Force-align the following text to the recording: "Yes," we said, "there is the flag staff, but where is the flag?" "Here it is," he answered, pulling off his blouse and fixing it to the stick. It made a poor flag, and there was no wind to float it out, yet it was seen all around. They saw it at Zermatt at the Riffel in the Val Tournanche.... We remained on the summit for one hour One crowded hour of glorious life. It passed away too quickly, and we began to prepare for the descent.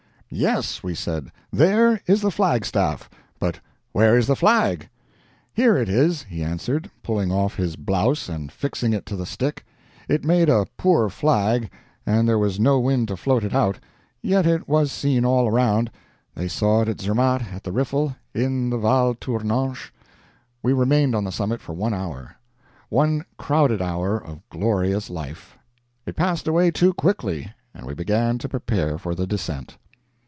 "Yes," 0.33 0.81
we 0.81 0.95
said, 0.95 1.29
"there 1.51 1.99
is 2.07 2.21
the 2.21 2.31
flag 2.31 2.63
staff, 2.65 3.09
but 3.37 3.59
where 3.91 4.17
is 4.17 4.27
the 4.27 4.35
flag?" 4.37 4.87
"Here 5.53 5.75
it 5.75 5.89
is," 5.89 6.23
he 6.23 6.41
answered, 6.41 6.89
pulling 7.03 7.33
off 7.33 7.57
his 7.57 7.75
blouse 7.75 8.29
and 8.29 8.49
fixing 8.49 8.93
it 8.93 9.05
to 9.07 9.17
the 9.17 9.25
stick. 9.25 9.65
It 10.07 10.23
made 10.23 10.47
a 10.47 10.67
poor 10.77 11.09
flag, 11.09 11.69
and 12.05 12.29
there 12.29 12.39
was 12.39 12.61
no 12.61 12.79
wind 12.79 13.09
to 13.09 13.17
float 13.17 13.43
it 13.43 13.53
out, 13.53 13.79
yet 14.21 14.45
it 14.47 14.69
was 14.69 14.89
seen 14.89 15.25
all 15.25 15.49
around. 15.49 15.91
They 16.33 16.47
saw 16.47 16.81
it 16.83 16.87
at 16.87 17.01
Zermatt 17.01 17.51
at 17.53 17.63
the 17.65 17.73
Riffel 17.73 18.15
in 18.33 18.69
the 18.69 18.77
Val 18.77 19.13
Tournanche.... 19.15 19.91
We 20.63 20.71
remained 20.71 21.13
on 21.13 21.25
the 21.25 21.33
summit 21.33 21.59
for 21.59 21.73
one 21.73 21.93
hour 21.93 22.37
One 22.87 23.25
crowded 23.37 23.81
hour 23.81 24.17
of 24.23 24.47
glorious 24.49 25.09
life. 25.09 25.57
It 26.05 26.15
passed 26.15 26.47
away 26.47 26.71
too 26.71 26.93
quickly, 26.93 27.51
and 27.73 27.85
we 27.85 27.93
began 27.93 28.37
to 28.37 28.47
prepare 28.47 28.97
for 28.97 29.13
the 29.13 29.27
descent. 29.27 29.75